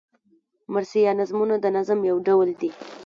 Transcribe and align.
مرثیه 0.73 1.11
نظمونه 1.19 1.55
د 1.61 1.65
نظم 1.77 1.99
یو 2.09 2.17
ډول 2.27 2.47
دﺉ. 2.61 2.69